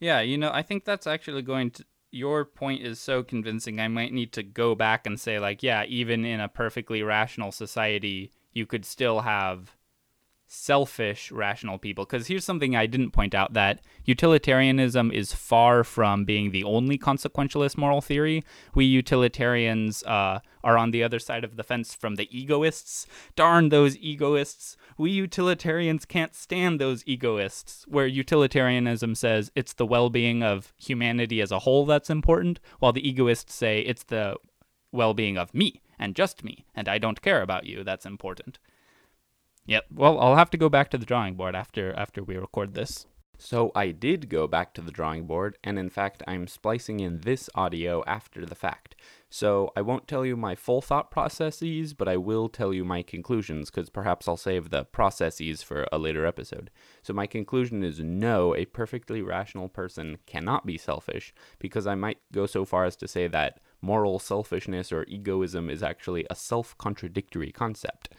[0.01, 1.85] Yeah, you know, I think that's actually going to.
[2.11, 3.81] Your point is so convincing.
[3.81, 7.51] I might need to go back and say, like, yeah, even in a perfectly rational
[7.51, 9.77] society, you could still have
[10.47, 12.05] selfish rational people.
[12.05, 16.99] Because here's something i didn't point out that utilitarianism is far from being the only
[16.99, 18.45] consequentialist moral theory.
[18.75, 23.07] We utilitarians uh, are on the other side of the fence from the egoists.
[23.37, 24.77] Darn those egoists.
[24.97, 27.85] We utilitarians can't stand those egoists.
[27.89, 33.07] Where utilitarianism says it's the well-being of humanity as a whole that's important while the
[33.07, 34.37] egoists say it's the
[34.93, 38.59] well-being of me and just me and i don't care about you that's important
[39.67, 39.87] Yep.
[39.95, 43.07] Well, I'll have to go back to the drawing board after after we record this.
[43.37, 47.23] So I did go back to the drawing board, and in fact, I'm splicing in
[47.23, 48.95] this audio after the fact.
[49.29, 53.03] So I won't tell you my full thought processes, but I will tell you my
[53.03, 56.71] conclusions, because perhaps I'll save the processes for a later episode.
[57.03, 62.19] So my conclusion is no, a perfectly rational person cannot be selfish, because I might
[62.31, 66.79] go so far as to say that moral selfishness or egoism is actually a self
[66.79, 68.11] contradictory concept.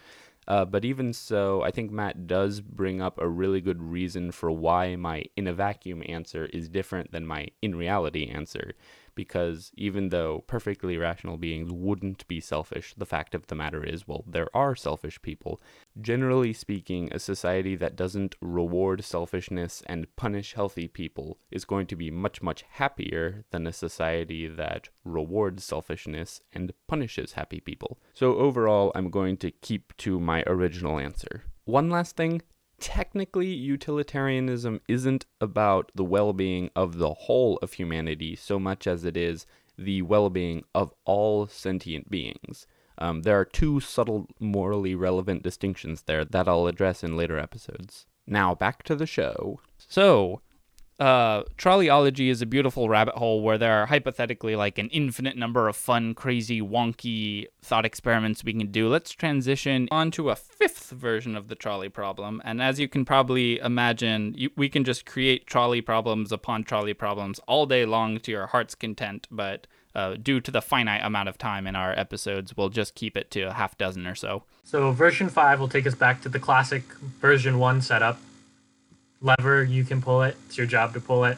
[0.48, 4.52] Uh, but even so, I think Matt does bring up a really good reason for
[4.52, 8.74] why my in a vacuum answer is different than my in reality answer.
[9.16, 14.08] Because even though perfectly rational beings wouldn't be selfish, the fact of the matter is,
[14.08, 15.62] well, there are selfish people.
[16.00, 21.96] Generally speaking, a society that doesn't reward selfishness and punish healthy people is going to
[21.96, 27.98] be much, much happier than a society that rewards selfishness and punishes happy people.
[28.14, 31.44] So, overall, I'm going to keep to my original answer.
[31.66, 32.42] One last thing
[32.80, 39.06] technically, utilitarianism isn't about the well being of the whole of humanity so much as
[39.06, 39.46] it is
[39.78, 42.68] the well being of all sentient beings.
[42.98, 48.06] Um, there are two subtle, morally relevant distinctions there that I'll address in later episodes.
[48.26, 49.60] Now, back to the show.
[49.78, 50.42] So,
[51.00, 55.68] uh, trolleyology is a beautiful rabbit hole where there are hypothetically like an infinite number
[55.68, 58.88] of fun, crazy, wonky thought experiments we can do.
[58.88, 62.42] Let's transition on to a fifth version of the trolley problem.
[62.46, 66.94] And as you can probably imagine, you, we can just create trolley problems upon trolley
[66.94, 69.28] problems all day long to your heart's content.
[69.30, 73.18] But uh, due to the finite amount of time in our episodes, we'll just keep
[73.18, 74.44] it to a half dozen or so.
[74.64, 76.84] So version five will take us back to the classic
[77.20, 78.20] version one setup.
[79.26, 80.38] Lever, you can pull it.
[80.46, 81.38] It's your job to pull it.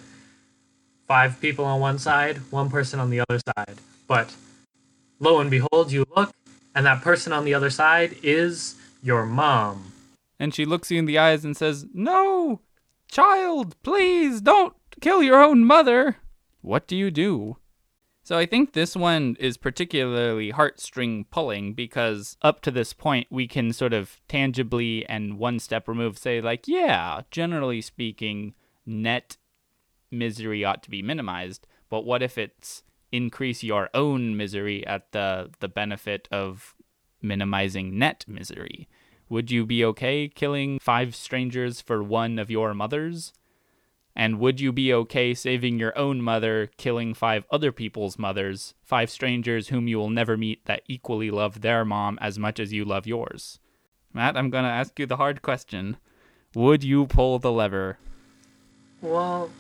[1.07, 3.77] Five people on one side, one person on the other side.
[4.07, 4.35] But
[5.19, 6.33] lo and behold, you look,
[6.75, 9.93] and that person on the other side is your mom.
[10.37, 12.59] And she looks you in the eyes and says, No,
[13.09, 16.17] child, please don't kill your own mother.
[16.61, 17.57] What do you do?
[18.27, 23.47] So I think this one is particularly heartstring pulling because up to this point we
[23.47, 28.53] can sort of tangibly and one step removed say like, yeah, generally speaking,
[28.85, 29.37] net
[30.11, 35.49] misery ought to be minimized, but what if it's increase your own misery at the
[35.61, 36.75] the benefit of
[37.21, 38.89] minimizing net misery?
[39.29, 43.31] Would you be okay killing five strangers for one of your mothers?
[44.19, 49.11] And would you be okay saving your own mother, killing five other people's mothers, five
[49.11, 52.83] strangers whom you will never meet that equally love their mom as much as you
[52.83, 53.59] love yours?
[54.11, 55.97] Matt, I'm going to ask you the hard question.
[56.55, 57.99] Would you pull the lever?
[59.03, 59.51] Well,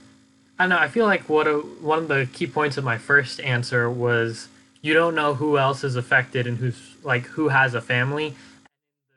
[0.57, 0.79] I don't know.
[0.79, 4.47] I feel like what a, one of the key points of my first answer was
[4.81, 8.33] you don't know who else is affected and who's like who has a family.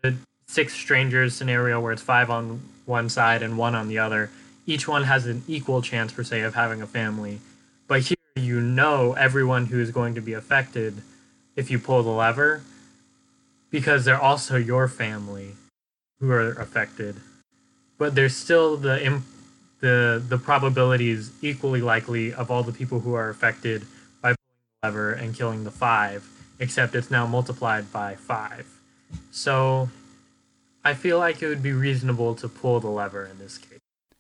[0.03, 4.29] The six strangers scenario where it's five on one side and one on the other
[4.67, 7.41] each one has an equal chance per se of having a family.
[7.87, 11.03] But here you know everyone who is going to be affected
[11.57, 12.63] if you pull the lever
[13.71, 15.53] because they're also your family
[16.21, 17.17] who are affected.
[17.99, 19.25] But there's still the imp-
[19.81, 23.87] the the probabilities equally likely of all the people who are affected
[24.23, 24.37] by pulling
[24.83, 28.67] the lever and killing the five, except it's now multiplied by five.
[29.31, 29.89] So
[30.85, 33.70] I feel like it would be reasonable to pull the lever in this case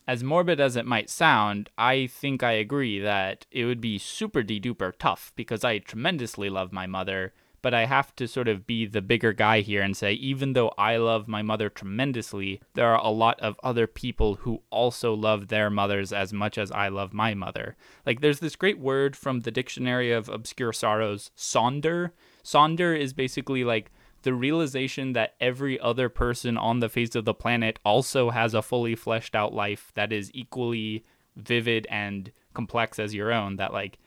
[0.06, 4.42] as morbid as it might sound, I think I agree that it would be super
[4.42, 7.32] de duper tough because I tremendously love my mother,
[7.62, 10.72] but I have to sort of be the bigger guy here and say, even though
[10.78, 15.48] I love my mother tremendously, there are a lot of other people who also love
[15.48, 17.76] their mothers as much as I love my mother.
[18.06, 22.12] Like, there's this great word from the Dictionary of Obscure Sorrows, sonder.
[22.42, 27.35] Sonder is basically like the realization that every other person on the face of the
[27.35, 31.04] planet also has a fully fleshed out life that is equally
[31.37, 33.56] vivid and complex as your own.
[33.56, 33.98] That, like,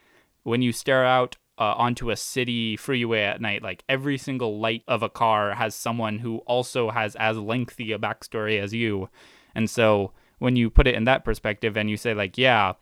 [0.42, 4.82] when you stare out uh, onto a city freeway at night, like, every single light
[4.86, 9.08] of a car has someone who also has as lengthy a backstory as you.
[9.54, 12.74] And so, when you put it in that perspective and you say, like, yeah,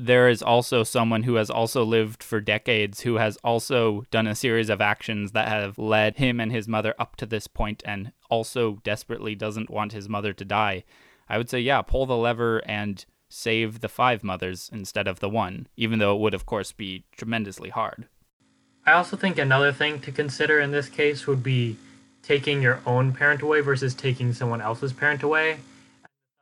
[0.00, 4.34] there is also someone who has also lived for decades who has also done a
[4.34, 8.12] series of actions that have led him and his mother up to this point and
[8.30, 10.84] also desperately doesn't want his mother to die.
[11.28, 15.28] I would say, yeah, pull the lever and save the five mothers instead of the
[15.28, 18.06] one, even though it would, of course, be tremendously hard.
[18.86, 21.76] I also think another thing to consider in this case would be
[22.22, 25.58] taking your own parent away versus taking someone else's parent away.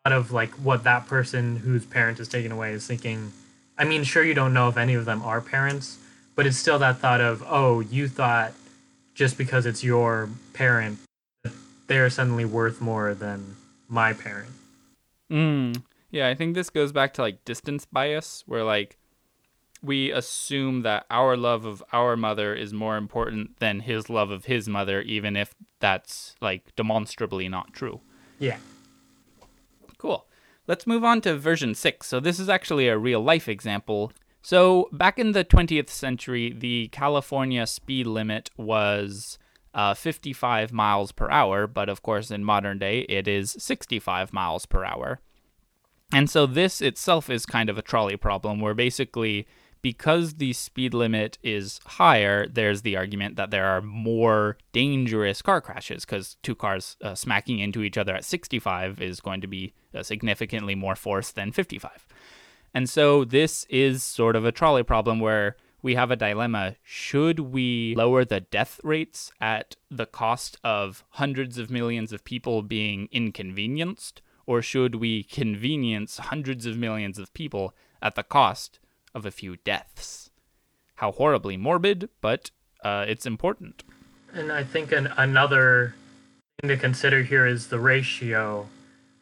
[0.04, 3.32] Out of like what that person whose parent is taken away is thinking
[3.78, 5.98] I mean, sure, you don't know if any of them are parents,
[6.34, 8.52] but it's still that thought of, oh, you thought
[9.14, 10.98] just because it's your parent,
[11.86, 13.56] they're suddenly worth more than
[13.88, 14.50] my parent.
[15.30, 15.82] Mm.
[16.10, 18.98] Yeah, I think this goes back to like distance bias, where like
[19.82, 24.46] we assume that our love of our mother is more important than his love of
[24.46, 28.00] his mother, even if that's like demonstrably not true.
[28.38, 28.58] Yeah.
[30.66, 32.06] Let's move on to version 6.
[32.06, 34.12] So, this is actually a real life example.
[34.42, 39.38] So, back in the 20th century, the California speed limit was
[39.74, 44.66] uh, 55 miles per hour, but of course, in modern day, it is 65 miles
[44.66, 45.20] per hour.
[46.12, 49.46] And so, this itself is kind of a trolley problem where basically
[49.82, 55.60] because the speed limit is higher, there's the argument that there are more dangerous car
[55.60, 59.72] crashes because two cars uh, smacking into each other at 65 is going to be
[59.94, 62.06] uh, significantly more force than 55.
[62.74, 66.76] And so this is sort of a trolley problem where we have a dilemma.
[66.82, 72.62] Should we lower the death rates at the cost of hundreds of millions of people
[72.62, 74.20] being inconvenienced?
[74.46, 78.78] Or should we convenience hundreds of millions of people at the cost
[79.16, 80.30] of a few deaths?
[80.96, 82.52] How horribly morbid, but
[82.84, 83.82] uh, it's important.
[84.32, 85.94] And I think an, another
[86.60, 88.68] thing to consider here is the ratio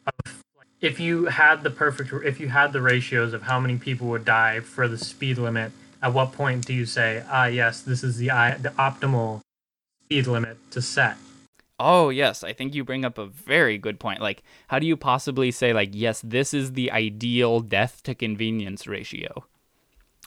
[0.05, 0.43] of
[0.81, 4.25] if you had the perfect if you had the ratios of how many people would
[4.25, 5.71] die for the speed limit
[6.01, 9.41] at what point do you say, ah, yes, this is the the optimal
[10.03, 11.17] speed limit to set?
[11.79, 14.21] Oh, yes, I think you bring up a very good point.
[14.21, 18.87] Like, how do you possibly say, like, yes, this is the ideal death to convenience
[18.87, 19.45] ratio?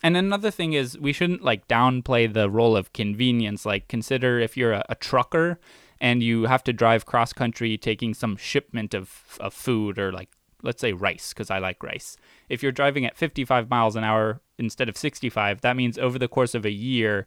[0.02, 3.66] And another thing is, we shouldn't like downplay the role of convenience.
[3.66, 5.58] Like, consider if you're a, a trucker
[6.00, 10.28] and you have to drive cross country taking some shipment of, of food or like
[10.62, 12.16] let's say rice because I like rice.
[12.48, 16.28] If you're driving at 55 miles an hour instead of 65, that means over the
[16.28, 17.26] course of a year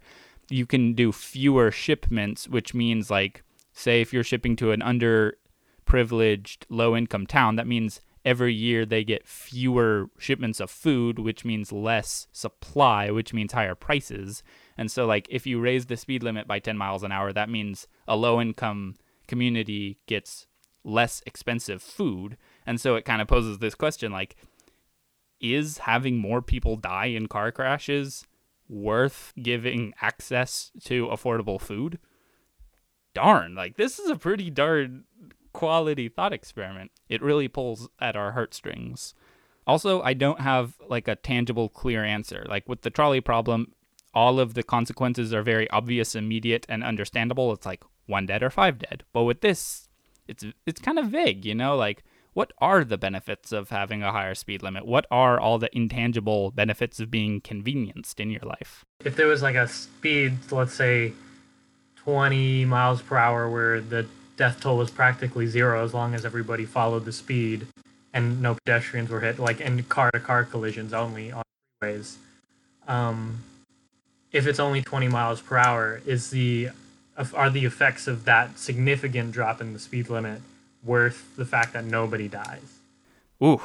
[0.49, 3.43] you can do fewer shipments, which means like
[3.73, 9.03] say if you're shipping to an underprivileged low income town, that means every year they
[9.03, 14.43] get fewer shipments of food, which means less supply, which means higher prices.
[14.77, 17.49] And so like if you raise the speed limit by 10 miles an hour, that
[17.49, 18.95] means a low income
[19.27, 20.47] community gets
[20.83, 24.35] less expensive food and so it kind of poses this question like,
[25.39, 28.27] is having more people die in car crashes
[28.69, 31.97] worth giving access to affordable food?
[33.13, 35.05] Darn, like this is a pretty darn
[35.53, 36.91] quality thought experiment.
[37.09, 39.13] It really pulls at our heartstrings.
[39.67, 42.45] Also, I don't have like a tangible, clear answer.
[42.47, 43.73] Like with the trolley problem,
[44.13, 47.53] all of the consequences are very obvious, immediate, and understandable.
[47.53, 49.03] It's like one dead or five dead.
[49.13, 49.87] But with this,
[50.27, 54.11] it's it's kind of vague, you know, like what are the benefits of having a
[54.11, 54.85] higher speed limit?
[54.85, 58.85] What are all the intangible benefits of being convenienced in your life?
[59.03, 61.13] If there was like a speed, let's say
[61.97, 64.07] 20 miles per hour, where the
[64.37, 67.67] death toll was practically zero as long as everybody followed the speed
[68.13, 71.43] and no pedestrians were hit, like in car to car collisions only on
[71.81, 72.15] freeways.
[72.87, 73.43] Um,
[74.31, 76.69] if it's only 20 miles per hour, is the
[77.33, 80.41] are the effects of that significant drop in the speed limit
[80.83, 82.79] worth the fact that nobody dies.
[83.43, 83.61] Ooh.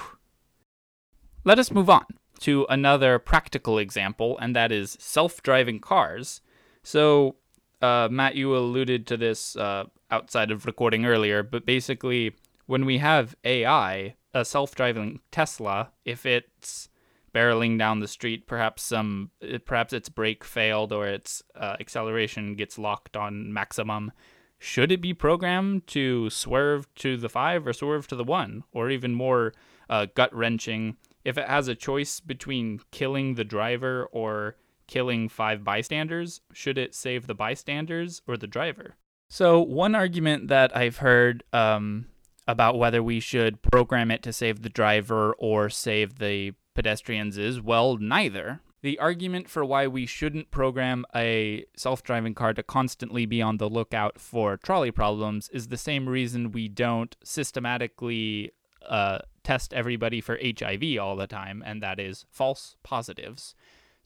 [1.45, 2.05] Let us move on
[2.41, 6.41] to another practical example, and that is self driving cars.
[6.83, 7.37] So,
[7.81, 12.35] uh, Matt, you alluded to this uh, outside of recording earlier, but basically,
[12.67, 16.89] when we have AI, a self driving Tesla, if it's
[17.35, 19.31] barreling down the street, perhaps some,
[19.65, 24.11] perhaps its brake failed or its uh, acceleration gets locked on maximum,
[24.59, 28.91] should it be programmed to swerve to the five or swerve to the one, or
[28.91, 29.53] even more
[29.91, 35.65] uh, gut wrenching, if it has a choice between killing the driver or killing five
[35.65, 38.95] bystanders, should it save the bystanders or the driver?
[39.29, 42.07] So, one argument that I've heard um,
[42.47, 47.61] about whether we should program it to save the driver or save the pedestrians is
[47.61, 48.61] well, neither.
[48.83, 53.57] The argument for why we shouldn't program a self driving car to constantly be on
[53.57, 58.53] the lookout for trolley problems is the same reason we don't systematically
[58.89, 63.57] uh, test everybody for HIV all the time, and that is false positives.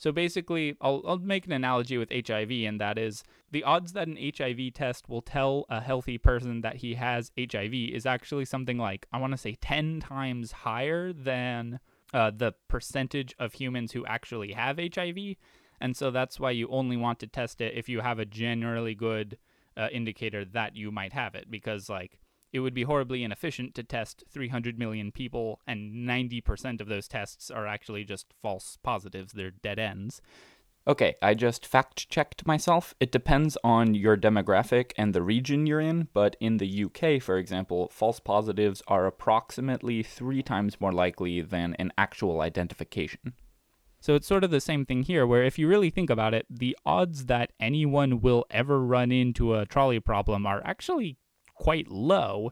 [0.00, 4.08] So basically, I'll, I'll make an analogy with HIV, and that is the odds that
[4.08, 8.78] an HIV test will tell a healthy person that he has HIV is actually something
[8.78, 11.80] like, I want to say, 10 times higher than
[12.14, 15.36] uh, the percentage of humans who actually have HIV.
[15.82, 18.94] And so that's why you only want to test it if you have a generally
[18.94, 19.36] good
[19.76, 22.18] uh, indicator that you might have it, because like
[22.52, 27.50] it would be horribly inefficient to test 300 million people, and 90% of those tests
[27.50, 29.32] are actually just false positives.
[29.32, 30.20] They're dead ends.
[30.86, 32.94] Okay, I just fact checked myself.
[32.98, 37.36] It depends on your demographic and the region you're in, but in the UK, for
[37.36, 43.34] example, false positives are approximately three times more likely than an actual identification.
[44.00, 46.46] So it's sort of the same thing here, where if you really think about it,
[46.48, 51.18] the odds that anyone will ever run into a trolley problem are actually
[51.60, 52.50] quite low.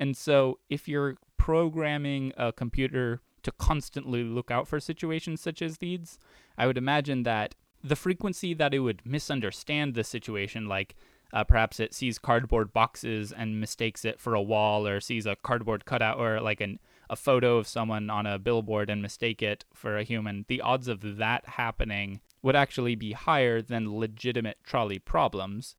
[0.00, 5.78] And so if you're programming a computer to constantly look out for situations such as
[5.78, 6.18] these,
[6.58, 10.96] I would imagine that the frequency that it would misunderstand the situation, like
[11.32, 15.36] uh, perhaps it sees cardboard boxes and mistakes it for a wall, or sees a
[15.36, 19.64] cardboard cutout or like an, a photo of someone on a billboard and mistake it
[19.72, 20.44] for a human.
[20.48, 25.76] The odds of that happening would actually be higher than legitimate trolley problems.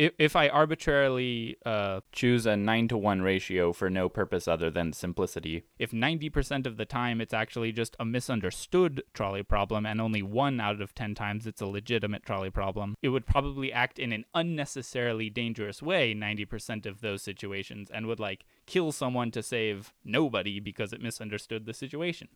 [0.00, 4.70] If, if I arbitrarily uh, Choose a 9 to 1 ratio for no purpose other
[4.70, 5.64] than simplicity.
[5.78, 10.58] if 90% of the time it's actually just a misunderstood trolley problem and only one
[10.58, 14.24] out of 10 times it's a legitimate trolley problem, it would probably act in an
[14.32, 20.60] unnecessarily dangerous way 90% of those situations and would like kill someone to save nobody
[20.60, 22.28] because it misunderstood the situation.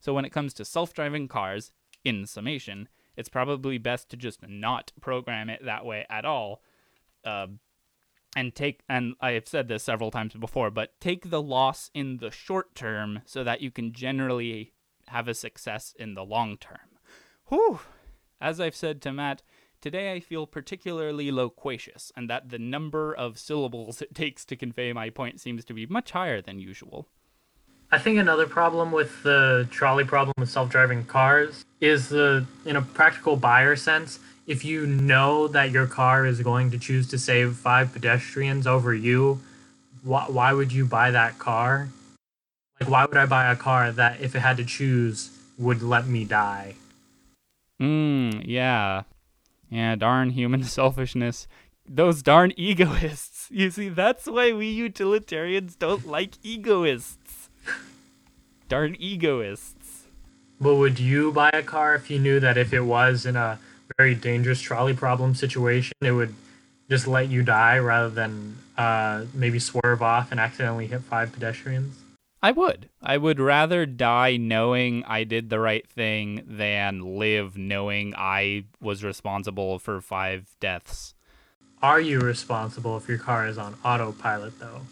[0.00, 1.72] So when it comes to self-driving cars,
[2.04, 6.62] in summation, it's probably best to just not program it that way at all.
[7.24, 7.46] Uh,
[8.34, 12.18] and take and I have said this several times before, but take the loss in
[12.18, 14.72] the short term so that you can generally
[15.08, 16.98] have a success in the long term.
[17.48, 17.80] Whew.
[18.40, 19.42] As I've said to Matt,
[19.80, 24.92] today I feel particularly loquacious, and that the number of syllables it takes to convey
[24.92, 27.08] my point seems to be much higher than usual.
[27.90, 32.82] I think another problem with the trolley problem with self-driving cars is the in a
[32.82, 37.56] practical buyer sense, if you know that your car is going to choose to save
[37.56, 39.40] five pedestrians over you,
[40.02, 41.88] why, why would you buy that car?
[42.80, 46.06] Like why would I buy a car that if it had to choose would let
[46.06, 46.74] me die?
[47.80, 49.02] Mmm, yeah.
[49.70, 51.46] Yeah, darn human selfishness.
[51.88, 53.30] Those darn egoists.
[53.50, 57.50] You see, that's why we utilitarians don't like egoists.
[58.66, 60.06] darn egoists.
[60.58, 63.58] But would you buy a car if you knew that if it was in a
[63.96, 66.34] very dangerous trolley problem situation, it would
[66.88, 71.98] just let you die rather than uh, maybe swerve off and accidentally hit five pedestrians?
[72.42, 72.88] I would.
[73.00, 79.04] I would rather die knowing I did the right thing than live knowing I was
[79.04, 81.14] responsible for five deaths.
[81.80, 84.82] Are you responsible if your car is on autopilot, though?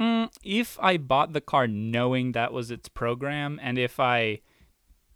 [0.00, 4.40] Mm, if I bought the car knowing that was its program, and if I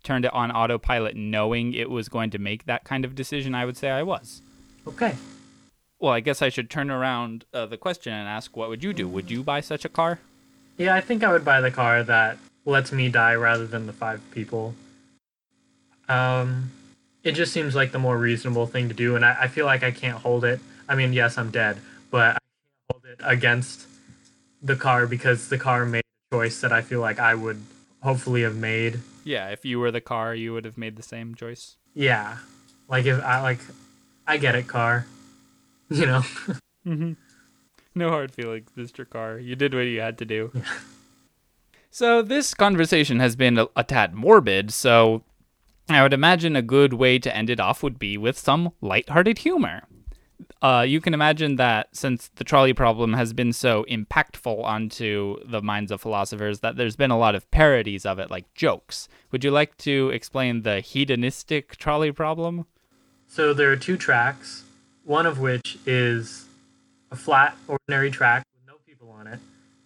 [0.06, 3.64] turned it on autopilot knowing it was going to make that kind of decision, I
[3.64, 4.40] would say I was.
[4.86, 5.16] Okay.
[5.98, 8.92] Well, I guess I should turn around uh, the question and ask, what would you
[8.92, 9.08] do?
[9.08, 10.20] Would you buy such a car?
[10.76, 13.92] Yeah, I think I would buy the car that lets me die rather than the
[13.92, 14.74] five people.
[16.08, 16.70] Um,
[17.24, 19.82] it just seems like the more reasonable thing to do, and I, I feel like
[19.82, 20.60] I can't hold it.
[20.88, 21.78] I mean, yes, I'm dead,
[22.10, 23.86] but I can't hold it against
[24.62, 27.60] the car because the car made a choice that I feel like I would
[28.02, 29.00] hopefully have made.
[29.26, 31.78] Yeah, if you were the car, you would have made the same choice.
[31.94, 32.38] Yeah,
[32.88, 33.58] like if I like,
[34.24, 35.06] I get it, car.
[35.88, 36.22] You know.
[36.84, 37.12] Mm-hmm.
[37.94, 39.08] No hard feelings, Mr.
[39.08, 39.38] Car.
[39.38, 40.50] You did what you had to do.
[41.90, 45.22] so this conversation has been a, a tad morbid, so
[45.88, 49.38] I would imagine a good way to end it off would be with some light-hearted
[49.38, 49.84] humor.
[50.62, 55.60] Uh, you can imagine that since the trolley problem has been so impactful onto the
[55.60, 59.06] minds of philosophers, that there's been a lot of parodies of it, like jokes.
[59.30, 62.64] Would you like to explain the hedonistic trolley problem?
[63.28, 64.64] So there are two tracks,
[65.04, 66.46] one of which is
[67.10, 69.40] a flat, ordinary track with no people on it,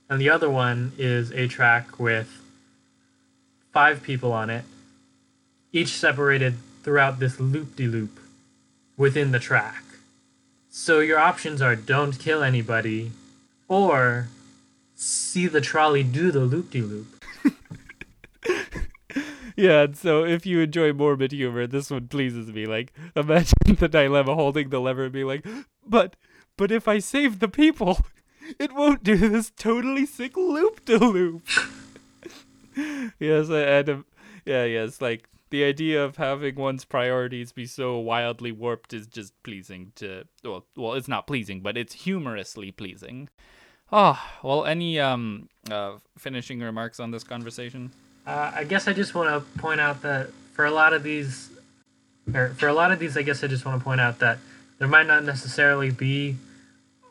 [0.09, 2.41] and the other one is a track with
[3.73, 4.64] five people on it,
[5.73, 8.21] each separated throughout this loop de loop
[8.97, 9.83] within the track.
[10.71, 13.12] So your options are don't kill anybody
[13.68, 14.29] or
[14.95, 17.25] see the trolley do the loop de loop.
[19.61, 22.64] Yeah, and so if you enjoy morbid humor, this one pleases me.
[22.64, 25.47] Like, imagine the dilemma holding the lever and being like,
[25.87, 26.16] but,
[26.57, 28.01] but if I save the people,
[28.59, 31.47] it won't do this totally sick loop de loop.
[33.18, 34.05] yes, and um,
[34.47, 39.32] yeah, yes, like the idea of having one's priorities be so wildly warped is just
[39.42, 40.24] pleasing to.
[40.44, 43.28] Well, well, it's not pleasing, but it's humorously pleasing.
[43.92, 47.90] Ah, well, any um uh finishing remarks on this conversation?
[48.26, 51.51] Uh, I guess I just want to point out that for a lot of these,
[52.32, 54.38] or for a lot of these, I guess I just want to point out that
[54.78, 56.36] there might not necessarily be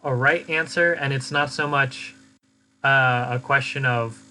[0.04, 2.16] a right answer, and it's not so much
[2.84, 4.22] uh, a question of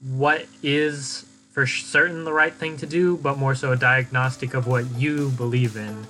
[0.00, 4.66] what is for certain the right thing to do, but more so a diagnostic of
[4.66, 6.04] what you believe in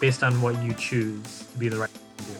[0.00, 2.38] based on what you choose to be the right thing to do.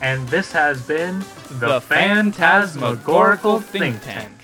[0.00, 4.37] And this has been The Phantasmagorical Think Tank.